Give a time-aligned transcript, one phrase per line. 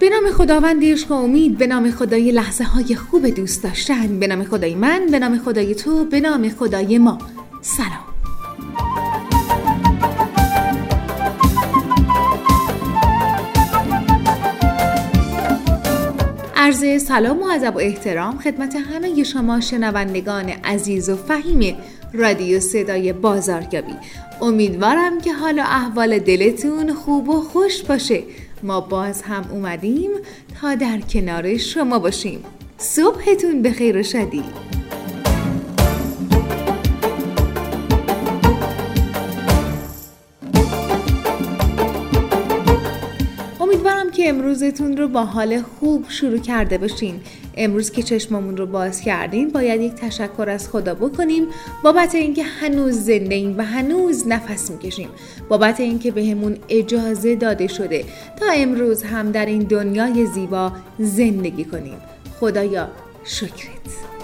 [0.00, 4.26] به نام خداوند عشق و امید به نام خدای لحظه های خوب دوست داشتن به
[4.26, 7.18] نام خدای من به نام خدای تو به نام خدای ما.
[7.60, 8.10] سلام.
[16.56, 21.76] عرض سلام و ادب و احترام خدمت همه شما شنوندگان عزیز و فهیم
[22.12, 23.94] رادیو صدای بازاریابی.
[24.42, 28.22] امیدوارم که حال و احوال دلتون خوب و خوش باشه.
[28.62, 30.10] ما باز هم اومدیم
[30.60, 32.44] تا در کنار شما باشیم.
[32.78, 34.44] صبحتون به خیر و شدی
[44.30, 47.20] امروزتون رو با حال خوب شروع کرده باشین.
[47.56, 51.44] امروز که چشممون رو باز کردین باید یک تشکر از خدا بکنیم.
[51.84, 55.08] بابت اینکه هنوز زنده ایم و هنوز نفس می‌کشیم.
[55.48, 58.04] بابت اینکه بهمون اجازه داده شده
[58.36, 61.98] تا امروز هم در این دنیای زیبا زندگی کنیم.
[62.40, 62.88] خدایا
[63.24, 64.19] شکرت.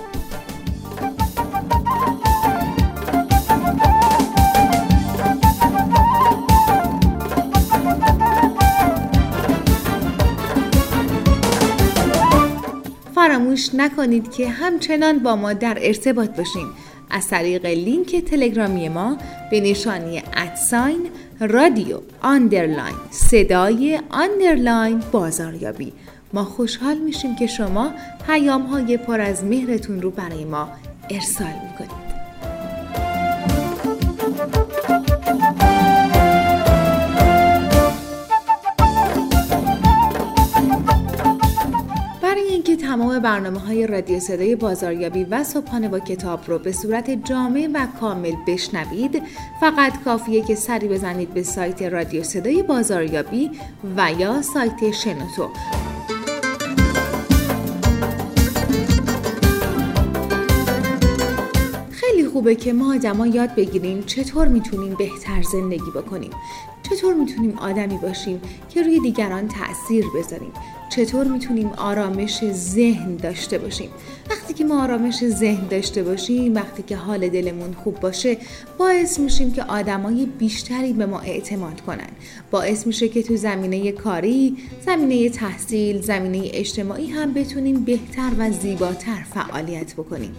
[13.56, 16.66] فراموش نکنید که همچنان با ما در ارتباط باشین.
[17.10, 19.16] از طریق لینک تلگرامی ما
[19.50, 25.92] به نشانی at sign رادیو underline صدای underline بازاریابی.
[26.32, 27.90] ما خوشحال میشیم که شما
[28.26, 30.68] پیام های پر از مهرتون رو برای ما
[31.10, 32.05] ارسال می‌کنید.
[43.20, 48.34] برنامه های رادیو صدای بازاریابی و صبحانه با کتاب رو به صورت جامع و کامل
[48.46, 49.22] بشنوید.
[49.60, 53.50] فقط کافیه که سری بزنید به سایت رادیو صدای بازاریابی
[53.96, 55.48] و یا سایت شنوتو.
[62.32, 66.30] خوبه که ما آدما یاد بگیریم چطور می‌تونیم بهتر زندگی بکنیم.
[66.90, 70.52] چطور می‌تونیم آدمی باشیم که روی دیگران تاثیر بذاریم؟
[70.90, 73.90] چطور می‌تونیم آرامش ذهن داشته باشیم؟
[74.30, 78.36] وقتی که ما آرامش ذهن داشته باشیم وقتی که حال دلمون خوب باشه
[78.78, 82.08] باعث میشیم که آدمای بیشتری به ما اعتماد کنن.
[82.50, 89.22] باعث میشه که تو زمینه کاری زمینه تحصیل زمینه اجتماعی هم بتونیم بهتر و زیباتر
[89.34, 90.34] فعالیت بکنیم.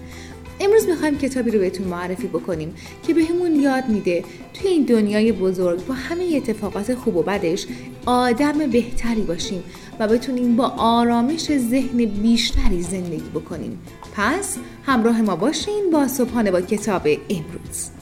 [0.60, 2.76] امروز می‌خوایم کتابی رو بهتون معرفی بکنیم
[3.08, 4.24] که بهمون یاد میده
[4.54, 7.68] توی این دنیای بزرگ با همه اتفاقات خوب و بدش
[8.06, 9.64] آدم بهتری باشیم
[10.00, 13.80] و بتونیم با آرامش ذهن بیشتری زندگی بکنیم.
[14.16, 17.97] پس همراه ما باشین با صبحانه با کتاب امروز.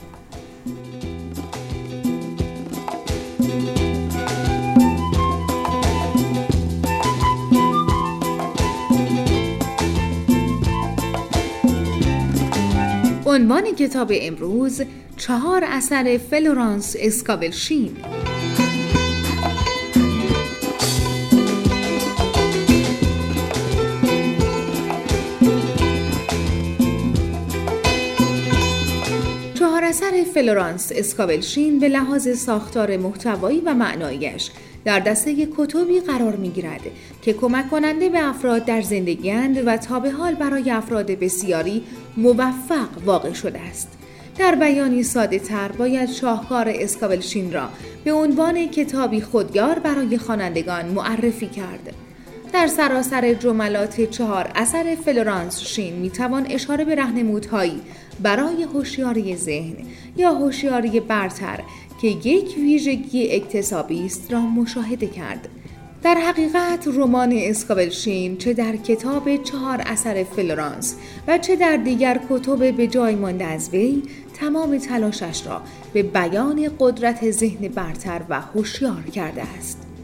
[13.35, 14.81] عنوان کتاب امروز
[15.17, 17.97] چهار اثر فلورانس اسکاول شین
[30.35, 34.51] فلورانس اسکاول شین به لحاظ ساختار محتوایی و معنایش
[34.85, 36.81] در دسته کتبی قرار می گیرد
[37.21, 41.83] که کمک کننده به افراد در زندگیند و تا به حال برای افراد بسیاری
[42.17, 43.87] موفق واقع شده است.
[44.37, 47.69] در بیانی ساده تر باید شاهکار اسکاول شین را
[48.03, 52.04] به عنوان کتابی خودیار برای خوانندگان معرفی کرد.
[52.55, 57.81] در سراسر جملات چهار اثر فلورانس شین می توان اشاره به رهنمودهایی
[58.21, 59.75] برای هوشیاری ذهن
[60.17, 61.59] یا هوشیاری برتر
[62.01, 65.49] که یک ویژگی اکتسابی است را مشاهده کرد.
[66.03, 70.95] در حقیقت رمان اسکاول شین چه در کتاب چهار اثر فلورانس
[71.27, 74.03] و چه در دیگر کتب به جای مانده از وی
[74.33, 75.61] تمام تلاشش را
[75.93, 79.94] به بیان قدرت ذهن برتر و هوشیار کرده است.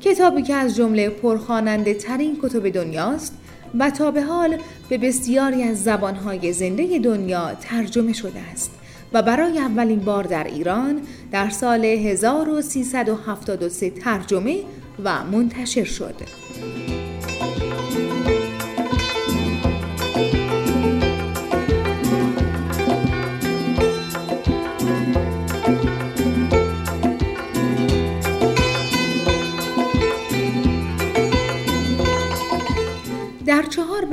[0.00, 3.34] کتابی که از جمله پرخواننده ترین کتب دنیاست
[3.78, 4.56] و تا به حال
[4.88, 8.70] به بسیاری از زبانهای زنده دنیا ترجمه شده است
[9.12, 11.00] و برای اولین بار در ایران
[11.32, 14.56] در سال 1373 ترجمه
[15.04, 16.14] و منتشر شد.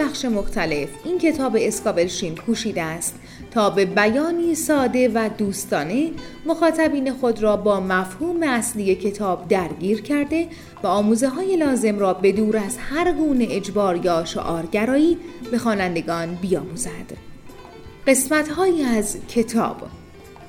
[0.08, 0.90] بخش مختلف.
[1.06, 3.16] این کتاب اسکابلشین کوشیده است
[3.52, 6.12] تا به بیانی ساده و دوستانه
[6.46, 10.48] مخاطبین خود را با مفهوم اصلی کتاب درگیر کرده
[10.84, 15.18] و آموزه های لازم را به دور از هر گونه اجبار یا شعارگرایی
[15.52, 17.18] به خوانندگان بیاموزد.
[18.08, 19.78] قسمت هایی از کتاب.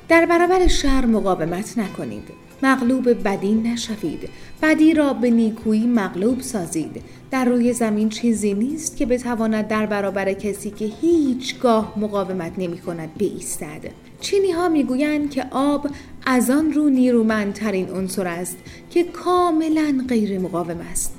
[0.09, 2.48] در برابر شر مقاومت نکنید.
[2.63, 4.29] مغلوب بدی نشوید.
[4.63, 7.03] بدی را به نیکویی مغلوب سازید.
[7.31, 13.15] در روی زمین چیزی نیست که بتواند در برابر کسی که هیچگاه مقاومت نمی کند
[13.15, 13.91] بایستد
[14.21, 15.87] چینی ها می‌گویند که آب
[16.27, 18.57] از آن رو نیرومندترین عنصر است
[18.91, 21.15] که کاملا غیر مقاوم است.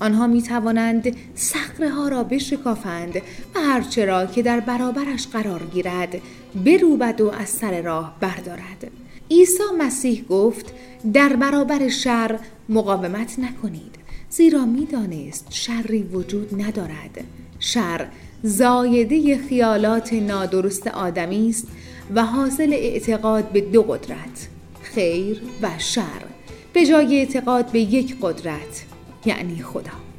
[0.00, 3.16] آنها می توانند سخره ها را بشکافند
[3.54, 6.20] و هرچه را که در برابرش قرار گیرد
[6.64, 8.90] بروبد و از سر راه بردارد.
[9.30, 10.72] عیسی مسیح گفت
[11.12, 12.38] در برابر شر
[12.68, 13.94] مقاومت نکنید
[14.30, 17.24] زیرا می‌دانست شری وجود ندارد.
[17.58, 18.06] شر
[18.42, 21.66] زایده خیالات نادرست آدمی است
[22.14, 24.48] و حاصل اعتقاد به دو قدرت
[24.82, 26.22] خیر و شر
[26.72, 28.84] به جای اعتقاد به یک قدرت
[29.26, 30.09] یعنی خدا.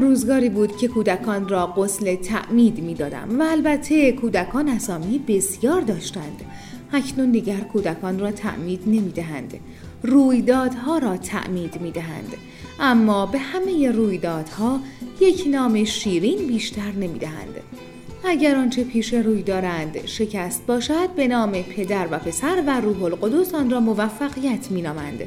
[0.00, 6.40] روزگاری بود که کودکان را قسل تعمید می دادم و البته کودکان اسامی بسیار داشتند.
[6.92, 9.54] اکنون دیگر کودکان را تعمید نمی دهند
[10.02, 12.34] رویدادها را تعمید می دهند
[12.80, 14.80] اما به همه رویدادها
[15.20, 17.54] یک نام شیرین بیشتر نمی دهند
[18.24, 23.54] اگر آنچه پیش روی دارند شکست باشد به نام پدر و پسر و روح القدس
[23.54, 25.20] آن را موفقیت می نامند.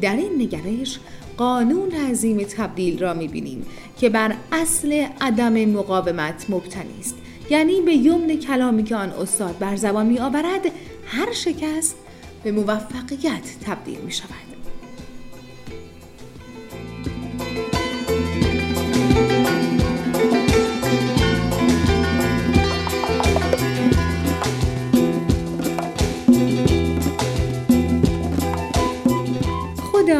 [0.00, 1.00] در این نگرش
[1.36, 3.66] قانون عظیم تبدیل را می‌بینیم.
[4.00, 7.14] که بر اصل عدم مقاومت مبتنی است.
[7.50, 10.66] یعنی به یمن کلامی که آن استاد بر زبان می آورد
[11.06, 11.96] هر شکست
[12.44, 14.55] به موفقیت تبدیل می شود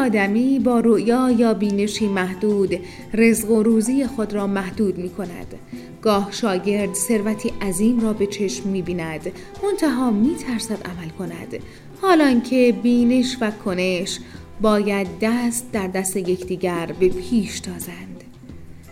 [0.06, 2.78] آدمی با رؤیا یا بینشی محدود
[3.14, 5.54] رزق و روزی خود را محدود می کند.
[6.02, 9.32] گاه شاگرد ثروتی عظیم را به چشم می بیند.
[9.62, 11.56] منتها می ترسد عمل کند.
[12.02, 14.18] حالان که بینش و کنش
[14.60, 18.24] باید دست در دست یکدیگر به پیش تازند.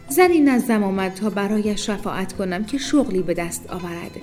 [0.08, 4.20] زنی نزدم آمد تا برایش شفاعت کنم که شغلی به دست آورد.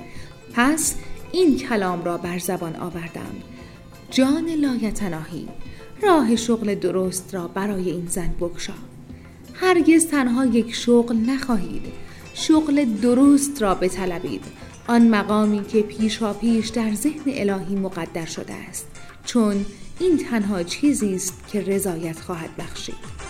[0.53, 0.95] پس
[1.31, 3.35] این کلام را بر زبان آوردم.
[4.09, 5.47] جان لایتناهی.
[6.03, 8.73] راه شغل درست را برای این زن بگشا.
[9.53, 11.81] هرگز تنها یک شغل نخواهید.
[12.33, 14.43] شغل درست را بطلبید.
[14.87, 18.87] آن مقامی که پیشا پیش در ذهن الهی مقدر شده است.
[19.25, 19.65] چون
[19.99, 23.20] این تنها چیزی است که رضایت خواهد بخشید.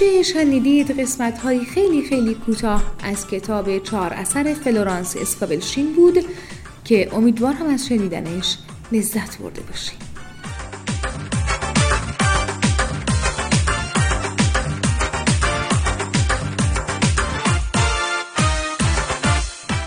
[0.00, 6.24] آنچه شنیدید قسمت های خیلی خیلی کوتاه از کتاب چهار اثر فلورانس اسکابلشین بود
[6.84, 8.58] که امیدوارم از شنیدنش
[8.92, 9.98] لذت برده باشید.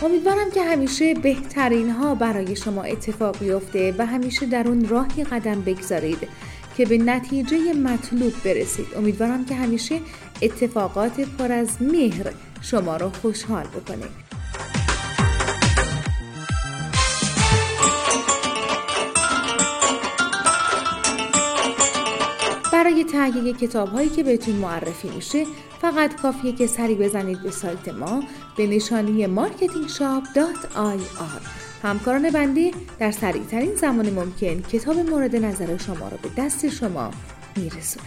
[0.04, 5.62] امیدوارم که همیشه بهترین ها برای شما اتفاق بیفته و همیشه در اون راهی قدم
[5.62, 6.28] بگذارید
[6.78, 8.88] که به نتیجه مطلوب برسید.
[8.96, 10.00] امیدوارم که همیشه
[10.42, 14.06] اتفاقات پر از مهر شما رو خوشحال بکنه.
[22.74, 25.46] برای تهیه کتاب هایی که بهتون معرفی میشه
[25.82, 28.24] فقط کافیه که سری بزنید به سایت ما
[28.58, 36.30] به نشانی marketingshop.ir همکاران بنده در سریعترین زمان ممکن کتاب مورد نظر شما را به
[36.38, 37.12] دست شما
[37.58, 38.06] میرسونه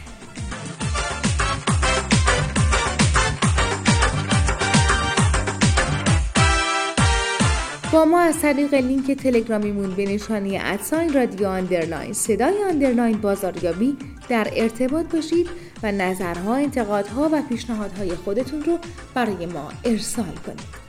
[7.92, 13.96] با ما از طریق لینک تلگرامیمون به نشانی at sign رادیو underline صدای underline بازاریابی
[14.28, 15.48] در ارتباط باشید
[15.82, 18.78] و نظرها، انتقادها و پیشنهادهای خودتون رو
[19.14, 20.85] برای ما ارسال کنید.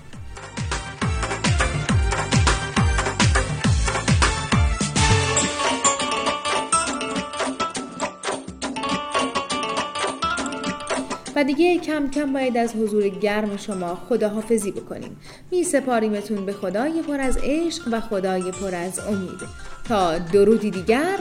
[11.38, 15.18] و دیگه کم کم باید از حضور گرم شما خداحافظی بکنیم.
[15.52, 19.42] می سپاریمتون به خدای پر از عشق و خدای پر از امید.
[19.88, 21.18] تا درودی دیگر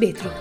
[0.00, 0.32] بدرود.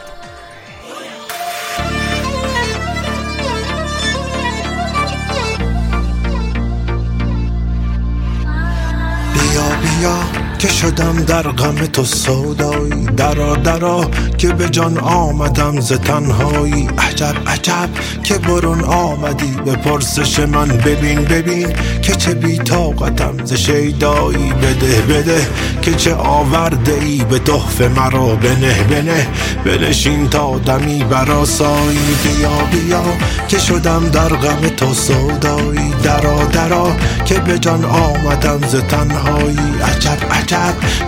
[10.01, 13.05] بیا که شدم در غم تو سودایی.
[13.05, 16.89] درا درا که به جان آمدم ز تنهایی.
[16.97, 17.89] عجب عجب
[18.23, 19.55] که برون آمدی.
[19.65, 23.45] به پرسش من ببین ببین که چه بی طاقتم.
[23.45, 25.47] ز شیدایی بده بده
[25.81, 29.27] که چه آورده ای به تحفه مرا بنه بنه
[29.65, 33.03] بنشین تا دمی براسایی بیا بیا
[33.47, 35.93] که شدم در غم تو سودایی.
[36.03, 39.57] درا درا که به جان آمدم ز تنهایی.
[39.83, 40.50] عجب عجب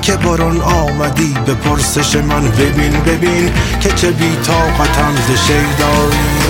[0.02, 1.36] که برون آمدی.
[1.46, 6.44] به پرسش من ببین ببین که چه بی طاقتم ز شیدایی.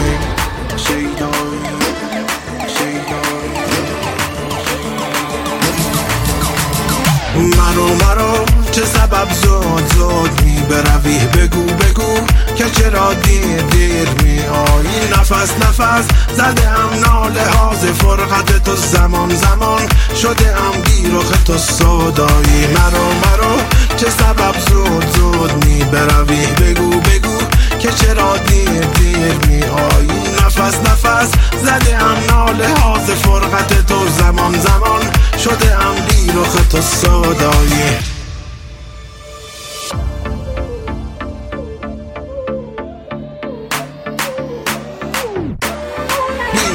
[7.58, 12.43] مرو مرو چه سبب زود زود می بروی بگو بگو.
[12.56, 16.06] که چرا دیر دیر می آیی نفس نفس
[16.38, 19.82] زده ام ناله هاز فرقت تو زمان زمان.
[20.22, 23.58] شده ام بیرخ تو صدایی مرو مرو
[23.98, 27.38] چه سبب زود زود می بروی بگو بگو
[27.80, 31.32] که چرا دیر دیر می آیی نفس نفس
[31.64, 35.02] زده ام ناله هاز فرقت تو زمان زمان.
[35.44, 37.98] شده ام بیرخ تو صدایی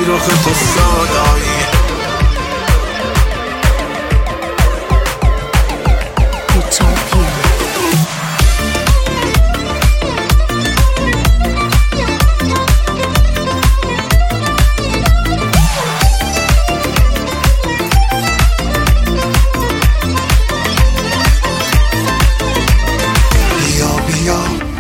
[0.09, 1.58] رخ تو سادایی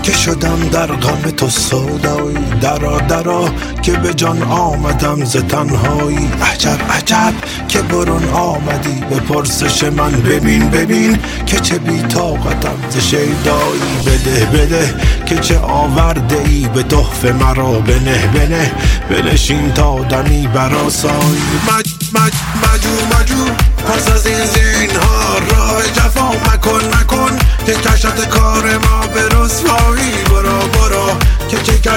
[0.08, 3.50] که شدم در غم تو سودایی درا درا
[3.82, 6.30] که به جان آمدم ز تنهایی.
[6.42, 7.32] عجب عجب
[7.68, 10.10] که برون آمدی به پرسش من.
[10.10, 13.80] ببین ببین که چه بی طاقتم ز شیدایی.
[14.06, 14.94] بده بده
[15.26, 17.72] که چه آورده ای به تحفه مرا.
[17.72, 18.72] بنه بنه
[19.10, 23.52] بنشین تا دمی براسایی مج مج مجو مجو
[23.88, 27.17] پس از این زین ها راه جفا مکن مکن.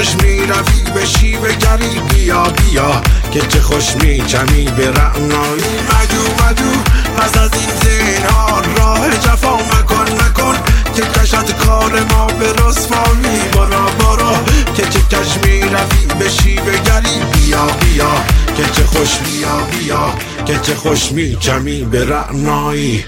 [0.02, 4.66] که چه کش می رفی به شیب گری بیا بیا که چه خوش می چمی
[4.66, 5.64] به رعنایی.
[5.90, 6.82] مجو مجو
[7.18, 10.56] پس از این زین ها راه جفا مکن مکن
[10.96, 13.42] که کشت کار ما به رسوایی.
[13.54, 14.36] برو برو
[14.76, 18.12] که چه کش می رفی به شیب گری بیا بیا
[18.58, 20.14] که چه خوش بیا بیا
[20.46, 23.06] که چه خوش می چمی به رعنایی.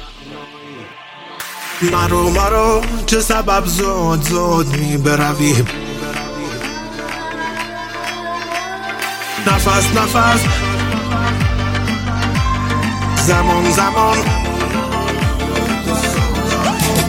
[1.91, 5.55] مرو مرو چه سبب زود زود می بروی
[9.47, 10.41] نفس نفس.
[13.15, 14.17] زمان زمان.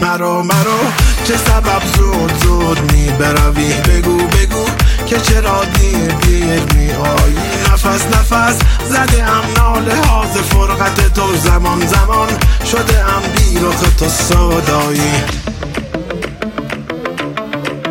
[0.01, 0.79] مرو مرو
[1.23, 4.65] چه سبب زود زود می بروی؟ بگو بگو.
[5.07, 7.37] که چرا دیر دیر می آیی؟
[7.73, 8.59] نفس نفس.
[8.89, 11.35] زده ام ناله هاز فرقت تو.
[11.35, 12.27] زمان زمان.
[12.71, 14.09] شده ام بیرخ تو.
[14.09, 15.11] سودایی.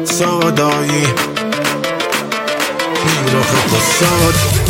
[0.05, 1.34] سودایی.
[3.05, 4.64] بیرخ تو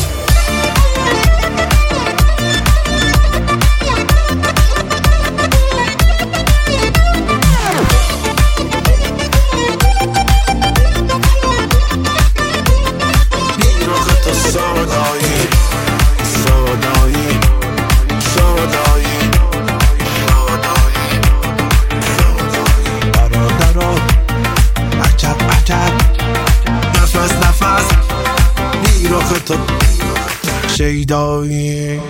[30.84, 32.00] سودایی شیدایی